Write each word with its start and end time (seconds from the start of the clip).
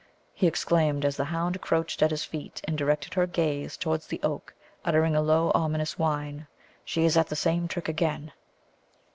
he 0.33 0.47
exclaimed, 0.47 1.05
as 1.05 1.15
the 1.15 1.25
hound 1.25 1.61
crouched 1.61 2.01
at 2.01 2.09
his 2.09 2.23
feet, 2.25 2.59
and 2.63 2.75
directed 2.75 3.13
her 3.13 3.27
gaze 3.27 3.77
towards 3.77 4.07
the 4.07 4.19
oak, 4.23 4.51
uttering 4.83 5.15
a 5.15 5.21
low 5.21 5.51
ominous 5.53 5.99
whine, 5.99 6.47
"she 6.83 7.05
is 7.05 7.15
at 7.15 7.27
the 7.27 7.35
same 7.35 7.67
trick 7.67 7.87
again." 7.87 8.31